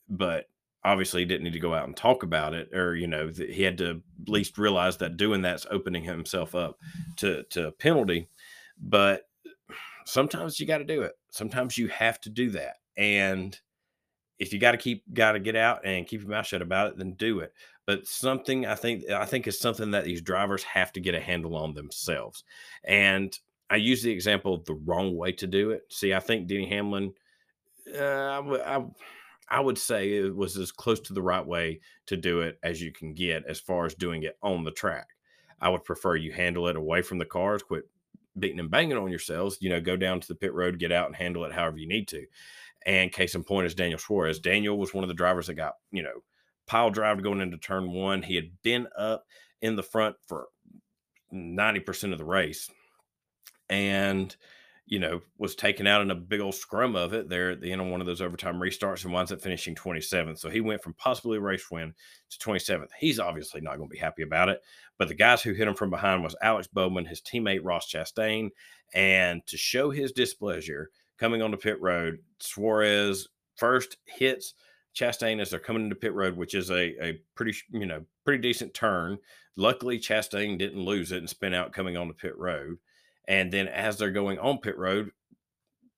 [0.10, 0.46] but
[0.84, 3.62] obviously he didn't need to go out and talk about it or you know he
[3.62, 6.80] had to at least realize that doing that's opening himself up
[7.18, 8.28] to to penalty.
[8.80, 9.28] But
[10.06, 11.14] sometimes you got to do it.
[11.30, 12.78] Sometimes you have to do that.
[12.98, 13.58] And
[14.42, 16.88] if you got to keep got to get out and keep your mouth shut about
[16.88, 17.54] it then do it
[17.86, 21.20] but something i think i think is something that these drivers have to get a
[21.20, 22.44] handle on themselves
[22.84, 26.48] and i use the example of the wrong way to do it see i think
[26.48, 27.14] denny hamlin
[27.96, 28.86] uh, I, I
[29.52, 32.82] I would say it was as close to the right way to do it as
[32.82, 35.10] you can get as far as doing it on the track.
[35.60, 37.84] I would prefer you handle it away from the cars, quit
[38.40, 41.08] beating and banging on yourselves, you know, go down to the pit road, get out
[41.08, 42.26] and handle it however you need to.
[42.86, 44.40] And case in point is Daniel Suarez.
[44.40, 46.24] Daniel was one of the drivers that got, you know,
[46.68, 48.24] pile drive going into turn one.
[48.24, 49.26] He had been up
[49.62, 50.48] in the front for
[51.34, 52.70] 90% of the race.
[53.70, 54.36] And
[54.92, 57.72] you know, was taken out in a big old scrum of it there at the
[57.72, 60.38] end of one of those overtime restarts and winds up finishing 27th.
[60.38, 61.94] So he went from possibly a race win
[62.30, 62.90] to 27th.
[63.00, 64.62] He's obviously not going to be happy about it.
[64.98, 68.50] But the guys who hit him from behind was Alex Bowman, his teammate Ross Chastain.
[68.94, 70.92] And to show his displeasure,
[71.22, 74.56] coming on the pit road, Suarez first hits
[74.96, 78.42] Chastain as they're coming into pit road, which is a, a pretty, you know, pretty
[78.42, 79.20] decent turn.
[79.56, 82.78] Luckily, Chastain didn't lose it and spin out coming on the pit road.
[83.28, 85.12] And then as they're going on pit road,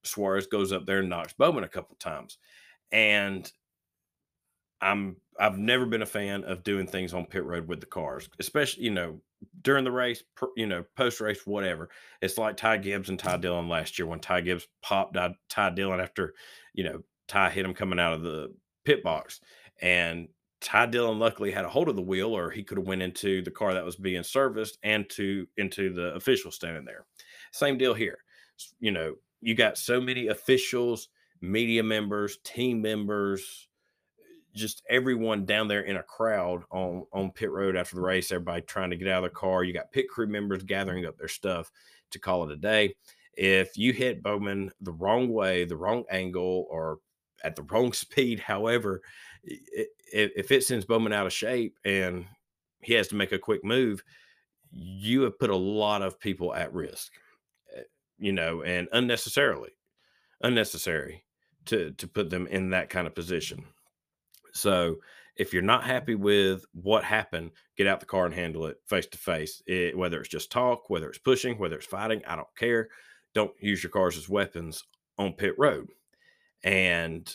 [0.04, 2.38] Suarez goes up there and knocks Bowman a couple times.
[2.92, 3.50] And
[4.84, 8.30] I'm I've never been a fan of doing things on pit road with the cars,
[8.40, 9.20] especially you know
[9.62, 10.24] during the race,
[10.56, 11.90] you know post race, whatever.
[12.22, 15.18] It's like Ty Gibbs and Ty Dillon last year when Ty Gibbs popped
[15.50, 16.34] Ty Dillon after
[16.74, 18.54] you know Ty hit him coming out of the
[18.86, 19.42] pit box,
[19.82, 20.28] and
[20.62, 23.42] Ty Dillon luckily had a hold of the wheel, or he could have went into
[23.42, 27.06] the car that was being serviced and to into the official standing there.
[27.52, 28.20] Same deal here.
[28.80, 31.10] You know, you got so many officials,
[31.42, 33.68] media members, team members,
[34.54, 38.32] just everyone down there in a crowd on on pit road after the race.
[38.32, 39.64] Everybody trying to get out of their car.
[39.64, 41.72] You got pit crew members gathering up their stuff
[42.12, 42.96] to call it a day.
[43.36, 47.00] If you hit Bowman the wrong way, the wrong angle, or
[47.44, 49.02] at the wrong speed, however,
[49.44, 52.26] if it sends Bowman out of shape and
[52.82, 54.04] he has to make a quick move,
[54.72, 57.14] you have put a lot of people at risk,
[57.76, 57.82] eh,
[58.18, 59.72] you know, and unnecessarily,
[60.42, 61.24] unnecessary
[61.66, 63.66] to to put them in that kind of position.
[64.54, 64.98] So
[65.36, 69.08] if you're not happy with what happened, get out the car and handle it face
[69.08, 69.62] to face.
[69.68, 72.90] Eh, whether it's just talk, whether it's pushing, whether it's fighting, I don't care.
[73.34, 74.84] Don't use your cars as weapons
[75.18, 75.90] on pit road.
[76.64, 77.32] And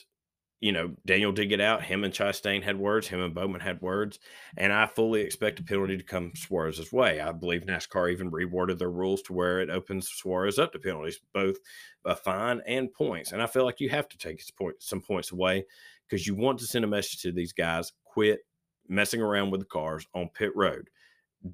[0.60, 1.84] you know, Daniel did get out.
[1.84, 3.06] Him and Chastain had words.
[3.06, 4.18] Him and Bowman had words.
[4.56, 7.20] And I fully expect a penalty to come Suarez's way.
[7.20, 11.20] I believe NASCAR even reworded their rules to where it opens Suarez up to penalties,
[11.32, 11.58] both
[12.04, 13.30] a fine and points.
[13.30, 14.42] And I feel like you have to take
[14.80, 15.64] some points away
[16.08, 18.40] because you want to send a message to these guys quit
[18.88, 20.88] messing around with the cars on pit road.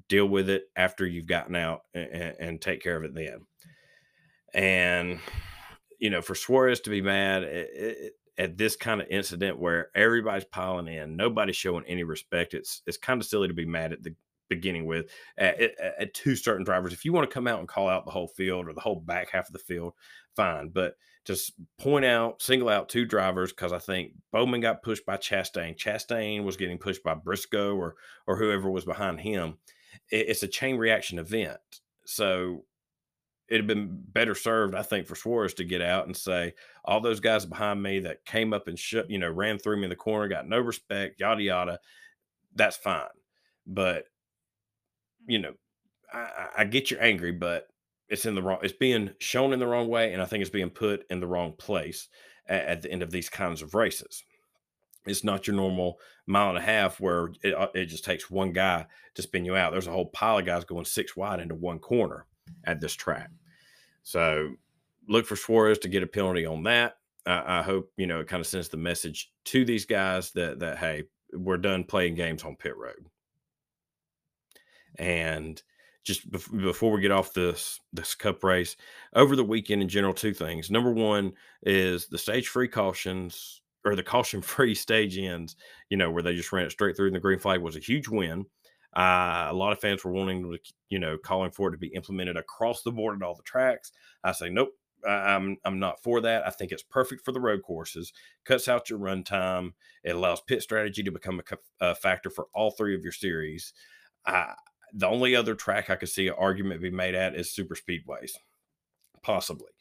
[0.09, 3.41] Deal with it after you've gotten out and, and take care of it then.
[4.53, 5.19] And,
[5.99, 7.43] you know, for Suarez to be mad,
[8.37, 12.53] at this kind of incident where everybody's piling in, nobody's showing any respect.
[12.53, 14.15] It's it's kind of silly to be mad at the
[14.49, 16.93] beginning with at, at, at, two certain drivers.
[16.93, 18.99] If you want to come out and call out the whole field or the whole
[18.99, 19.93] back half of the field,
[20.35, 20.69] fine.
[20.69, 25.17] But just point out, single out two drivers because I think Bowman got pushed by
[25.17, 25.75] Chastain.
[25.75, 27.95] Chastain was getting pushed by Briscoe or
[28.27, 29.57] or whoever was behind him.
[30.11, 31.59] It, it's a chain reaction event.
[32.05, 32.65] So
[33.49, 36.99] it'd have been better served, I think, for Suarez to get out and say, all
[36.99, 39.89] those guys behind me that came up and shut, you know, ran through me in
[39.89, 41.79] the corner, got no respect, yada yada.
[42.55, 43.03] That's fine.
[43.67, 44.05] But,
[45.27, 45.53] you know,
[46.13, 47.67] I, I get you're angry, but
[48.09, 50.49] it's in the wrong, it's being shown in the wrong way, and I think it's
[50.49, 52.07] being put in the wrong place
[52.47, 54.23] at, at the end of these kinds of races.
[55.05, 58.53] It's not your normal mile and a half where it, uh, it just takes one
[58.53, 59.71] guy to spin you out.
[59.71, 62.25] There's a whole pile of guys going six wide into one corner
[62.63, 63.29] at this track.
[64.03, 64.55] So
[65.07, 66.97] look for Suarez to get a penalty on that.
[67.25, 70.59] I, I hope you know it kind of sends the message to these guys that
[70.59, 73.07] that hey, we're done playing games on pit road.
[74.97, 75.61] And
[76.05, 78.77] just before we get off this this cup race
[79.15, 83.95] over the weekend in general two things number one is the stage free cautions or
[83.95, 85.55] the caution free stage ends
[85.89, 87.79] you know where they just ran it straight through and the green flag was a
[87.79, 88.45] huge win
[88.95, 90.57] uh, a lot of fans were wanting to,
[90.89, 93.91] you know, calling for it to be implemented across the board at all the tracks.
[94.23, 94.69] I say, nope,
[95.05, 96.47] I'm I'm not for that.
[96.47, 98.13] I think it's perfect for the road courses.
[98.45, 99.73] Cuts out your run time.
[100.03, 103.73] It allows pit strategy to become a, a factor for all three of your series.
[104.25, 104.53] Uh,
[104.95, 108.31] the only other track I could see an argument be made at is super speedways,
[109.21, 109.71] possibly.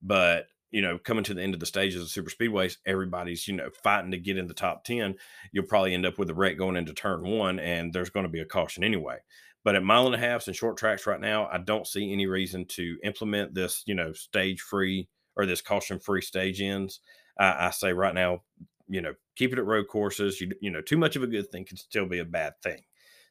[0.00, 3.54] But you know, coming to the end of the stages of super speedways, everybody's, you
[3.54, 5.16] know, fighting to get in the top 10.
[5.52, 8.32] You'll probably end up with a wreck going into turn one, and there's going to
[8.32, 9.18] be a caution anyway.
[9.64, 12.26] But at mile and a halfs and short tracks right now, I don't see any
[12.26, 17.00] reason to implement this, you know, stage free or this caution free stage ends.
[17.38, 18.40] I, I say right now,
[18.88, 20.40] you know, keep it at road courses.
[20.40, 22.82] You, you know, too much of a good thing can still be a bad thing.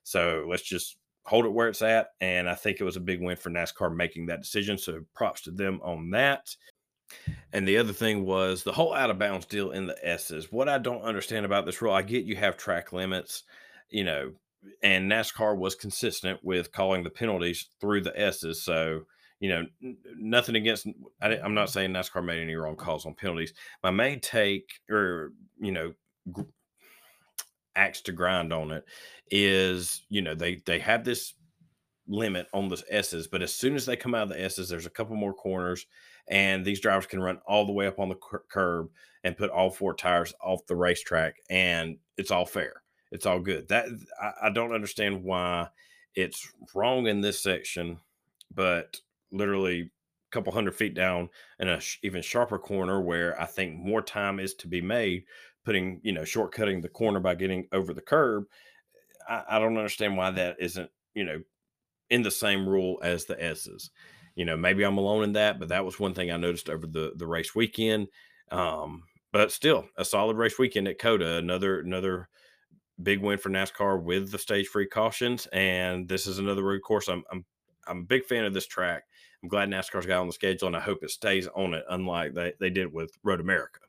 [0.04, 2.10] So let's just hold it where it's at.
[2.20, 4.78] And I think it was a big win for NASCAR making that decision.
[4.78, 6.56] So props to them on that.
[7.54, 10.52] And the other thing was the whole out of bounds deal in the S's.
[10.52, 13.44] What I don't understand about this rule, I get you have track limits,
[13.90, 14.32] you know,
[14.82, 18.64] and NASCAR was consistent with calling the penalties through the S's.
[18.64, 19.02] So,
[19.40, 19.66] you know,
[20.16, 20.88] nothing against,
[21.22, 23.54] I, am not saying NASCAR made any wrong calls on penalties.
[23.84, 25.94] My main take, or, you know,
[27.76, 28.86] axe to grind on it
[29.30, 31.34] is, you know, they, they have this
[32.08, 34.86] limit on the S's, but as soon as they come out of the S's, there's
[34.86, 35.86] a couple more corners
[36.28, 38.90] and these drivers can run all the way up on the cur- curb
[39.24, 42.82] and put all four tires off the racetrack, and it's all fair.
[43.12, 43.68] It's all good.
[43.68, 43.88] That
[44.22, 45.68] I, I don't understand why
[46.16, 48.00] it's wrong in this section,
[48.54, 49.00] but
[49.32, 51.30] literally a couple hundred feet down
[51.60, 55.26] in a sh- even sharper corner where I think more time is to be made,
[55.66, 58.46] putting you know shortcutting the corner by getting over the curb.
[59.28, 61.42] I, I don't understand why that isn't you know
[62.10, 63.92] in the same rule as the S's
[64.36, 66.88] you know, maybe I'm alone in that, but that was one thing I noticed over
[66.88, 68.08] the the race weekend.
[68.50, 71.38] Um, but still, a solid race weekend at COTA.
[71.38, 72.30] Another another
[73.02, 77.08] big win for NASCAR with the stage free cautions, and this is another road course.
[77.08, 77.46] I'm I'm
[77.88, 79.04] I'm a big fan of this track.
[79.44, 82.34] I'm glad NASCAR's got on the schedule, and I hope it stays on it, unlike
[82.34, 83.80] they, they did with Road America.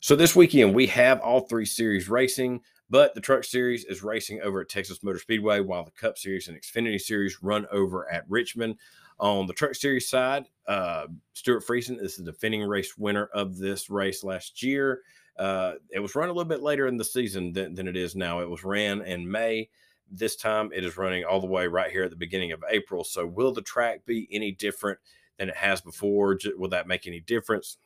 [0.00, 4.40] So this weekend we have all three series racing, but the Truck Series is racing
[4.42, 8.24] over at Texas Motor Speedway, while the Cup Series and Xfinity Series run over at
[8.28, 8.76] Richmond.
[9.18, 13.90] On the Truck Series side, uh, Stewart Friesen is the defending race winner of this
[13.90, 15.00] race last year.
[15.36, 18.14] Uh, it was run a little bit later in the season than, than it is
[18.14, 18.40] now.
[18.40, 19.68] It was ran in May.
[20.08, 23.02] This time it is running all the way right here at the beginning of April.
[23.02, 25.00] So, will the track be any different
[25.38, 26.38] than it has before?
[26.56, 27.78] Will that make any difference?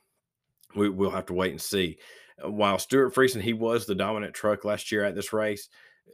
[0.74, 1.98] We, will have to wait and see.
[2.42, 5.68] Uh, while Stewart Friesen, he was the dominant truck last year at this race,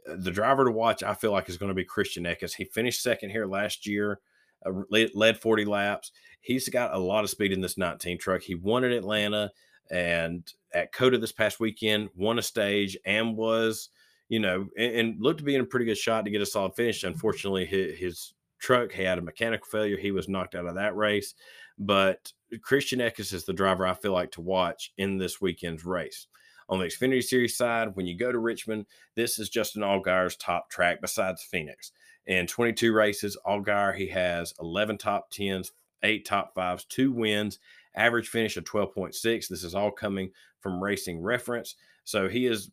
[0.07, 2.53] uh, the driver to watch, I feel like, is going to be Christian Eckes.
[2.53, 4.19] He finished second here last year
[4.65, 6.11] uh, led 40 laps.
[6.41, 8.41] He's got a lot of speed in this 19 truck.
[8.41, 9.51] He won at Atlanta
[9.91, 13.89] and at COTA this past weekend, won a stage and was,
[14.29, 16.45] you know, and, and looked to be in a pretty good shot to get a
[16.45, 17.03] solid finish.
[17.03, 19.97] Unfortunately, his, his truck had a mechanical failure.
[19.97, 21.33] He was knocked out of that race.
[21.77, 26.27] But Christian Eckes is the driver I feel like to watch in this weekend's race.
[26.67, 28.85] On the Xfinity Series side, when you go to Richmond,
[29.15, 31.91] this is Justin Allgaier's top track besides Phoenix.
[32.27, 35.71] In 22 races, Allgaier, he has 11 top 10s,
[36.03, 37.57] eight top fives, two wins,
[37.95, 39.47] average finish of 12.6.
[39.47, 40.29] This is all coming
[40.59, 41.75] from racing reference.
[42.03, 42.69] So he is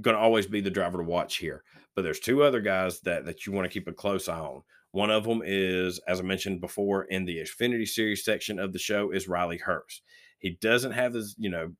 [0.00, 1.64] going to always be the driver to watch here.
[1.96, 4.62] But there's two other guys that, that you want to keep a close eye on.
[4.92, 8.78] One of them is, as I mentioned before, in the Xfinity Series section of the
[8.78, 10.00] show, is Riley Herbst.
[10.38, 11.72] He doesn't have as, you know,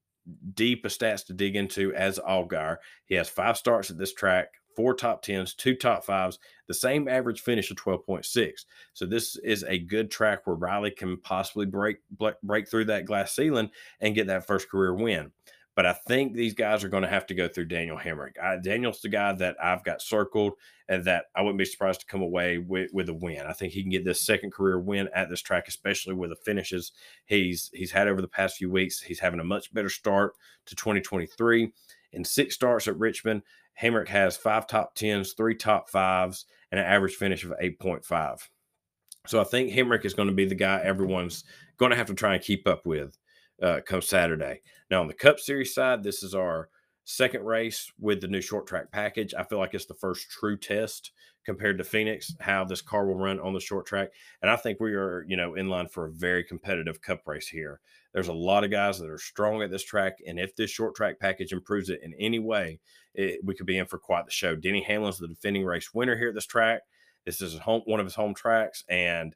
[0.54, 2.76] deep a stats to dig into as Allgaier.
[3.06, 6.38] He has five starts at this track, four top tens, two top fives,
[6.68, 8.50] the same average finish of 12.6.
[8.92, 11.98] So this is a good track where Riley can possibly break
[12.42, 15.32] break through that glass ceiling and get that first career win.
[15.80, 18.38] But I think these guys are going to have to go through Daniel Hemric.
[18.38, 20.52] I, Daniel's the guy that I've got circled
[20.90, 23.46] and that I wouldn't be surprised to come away with, with a win.
[23.46, 26.36] I think he can get this second career win at this track, especially with the
[26.36, 26.92] finishes
[27.24, 29.00] he's he's had over the past few weeks.
[29.00, 30.34] He's having a much better start
[30.66, 31.72] to 2023.
[32.12, 33.40] In six starts at Richmond,
[33.80, 38.50] Hemric has five top tens, three top fives, and an average finish of 8.5.
[39.26, 41.42] So I think Hemric is going to be the guy everyone's
[41.78, 43.16] going to have to try and keep up with
[43.62, 44.62] uh, come Saturday.
[44.90, 46.68] Now, on the Cup Series side, this is our
[47.04, 49.34] second race with the new short track package.
[49.34, 51.12] I feel like it's the first true test
[51.44, 54.10] compared to Phoenix, how this car will run on the short track.
[54.42, 57.48] And I think we are, you know, in line for a very competitive cup race
[57.48, 57.80] here.
[58.12, 60.18] There's a lot of guys that are strong at this track.
[60.26, 62.80] And if this short track package improves it in any way,
[63.14, 64.54] it, we could be in for quite the show.
[64.54, 66.82] Denny Hamlin's the defending race winner here at this track.
[67.24, 68.84] This is home, one of his home tracks.
[68.88, 69.34] And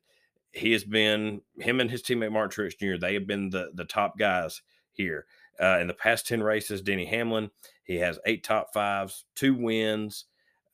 [0.54, 2.98] he has been him and his teammate Martin Truex Jr.
[2.98, 5.26] They have been the the top guys here
[5.60, 6.80] uh, in the past ten races.
[6.80, 7.50] Denny Hamlin
[7.84, 10.26] he has eight top fives, two wins.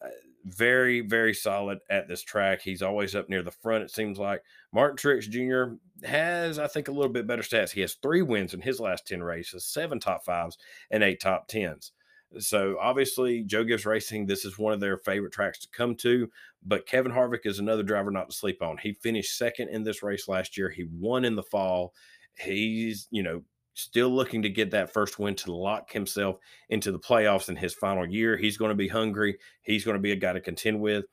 [0.02, 0.08] Uh,
[0.44, 2.62] very very solid at this track.
[2.62, 3.84] He's always up near the front.
[3.84, 5.76] It seems like Martin Truex Jr.
[6.06, 7.70] has I think a little bit better stats.
[7.70, 10.56] He has three wins in his last ten races, seven top fives,
[10.90, 11.92] and eight top tens.
[12.38, 16.30] So obviously, Joe Gibbs Racing, this is one of their favorite tracks to come to.
[16.64, 18.78] But Kevin Harvick is another driver not to sleep on.
[18.78, 20.70] He finished second in this race last year.
[20.70, 21.92] He won in the fall.
[22.38, 23.42] He's, you know,
[23.74, 26.36] still looking to get that first win to lock himself
[26.68, 28.36] into the playoffs in his final year.
[28.36, 29.38] He's going to be hungry.
[29.62, 31.06] He's going to be a guy to contend with.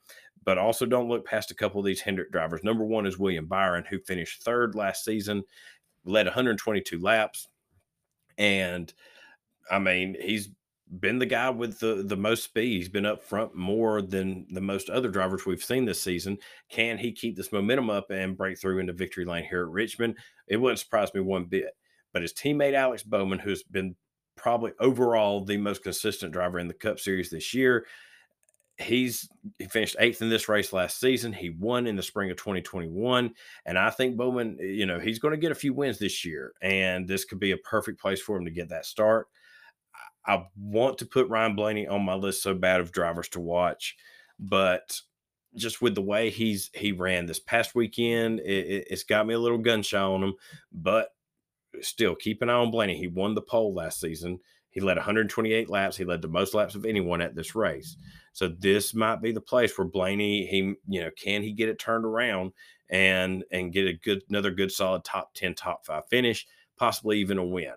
[0.44, 2.62] But also don't look past a couple of these Hendrick drivers.
[2.62, 5.42] Number one is William Byron, who finished third last season,
[6.04, 7.48] led 122 laps.
[8.38, 8.92] And
[9.70, 10.50] I mean, he's
[11.00, 12.76] been the guy with the the most speed.
[12.76, 16.38] He's been up front more than the most other drivers we've seen this season.
[16.70, 20.16] Can he keep this momentum up and break through into victory lane here at Richmond?
[20.46, 21.76] It wouldn't surprise me one bit.
[22.12, 23.94] But his teammate Alex Bowman, who's been
[24.36, 27.86] probably overall the most consistent driver in the Cup Series this year,
[28.78, 29.28] he's
[29.58, 31.32] he finished eighth in this race last season.
[31.32, 33.34] He won in the spring of 2021,
[33.66, 36.52] and I think Bowman, you know, he's going to get a few wins this year,
[36.62, 39.26] and this could be a perfect place for him to get that start.
[40.28, 43.96] I want to put Ryan Blaney on my list so bad of drivers to watch,
[44.38, 45.00] but
[45.56, 49.38] just with the way he's he ran this past weekend, it, has got me a
[49.38, 50.34] little gun shy on him.
[50.70, 51.08] But
[51.80, 52.96] still, keep an eye on Blaney.
[52.96, 54.38] He won the pole last season.
[54.70, 55.96] He led 128 laps.
[55.96, 57.96] He led the most laps of anyone at this race.
[58.34, 61.78] So this might be the place where Blaney, he you know, can he get it
[61.78, 62.52] turned around
[62.90, 67.38] and and get a good another good solid top 10, top five finish, possibly even
[67.38, 67.72] a win.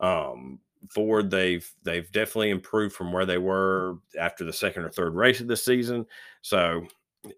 [0.00, 0.58] Um,
[0.90, 5.40] Ford, they've they've definitely improved from where they were after the second or third race
[5.40, 6.06] of the season.
[6.42, 6.86] So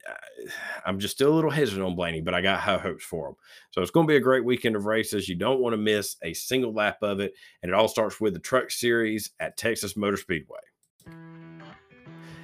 [0.86, 3.34] I'm just still a little hesitant on Blaney, but I got high hopes for him.
[3.70, 5.28] So it's going to be a great weekend of races.
[5.28, 8.34] You don't want to miss a single lap of it, and it all starts with
[8.34, 10.58] the Truck Series at Texas Motor Speedway.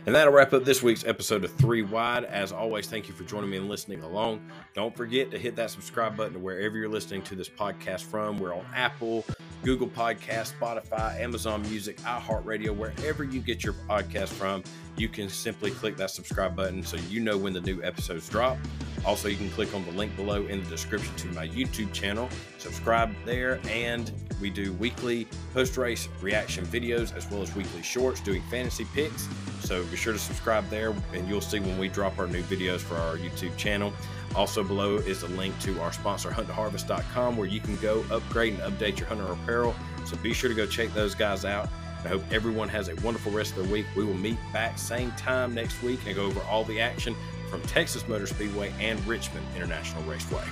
[0.04, 2.24] And that'll wrap up this week's episode of Three Wide.
[2.24, 4.44] As always, thank you for joining me and listening along.
[4.74, 8.40] Don't forget to hit that subscribe button to wherever you're listening to this podcast from.
[8.40, 9.24] We're on Apple,
[9.62, 14.64] Google Podcast, Spotify, Amazon Music, iHeartRadio, wherever you get your podcast from.
[14.96, 18.58] You can simply click that subscribe button so you know when the new episodes drop.
[19.04, 22.28] Also, you can click on the link below in the description to my YouTube channel.
[22.62, 28.20] Subscribe there, and we do weekly post race reaction videos as well as weekly shorts
[28.20, 29.28] doing fantasy picks.
[29.62, 32.78] So be sure to subscribe there, and you'll see when we drop our new videos
[32.78, 33.92] for our YouTube channel.
[34.36, 38.62] Also, below is a link to our sponsor, hunttoharvest.com, where you can go upgrade and
[38.62, 39.74] update your hunter apparel.
[40.04, 41.68] So be sure to go check those guys out.
[42.04, 43.86] I hope everyone has a wonderful rest of their week.
[43.96, 47.16] We will meet back same time next week and go over all the action
[47.50, 50.44] from Texas Motor Speedway and Richmond International Raceway.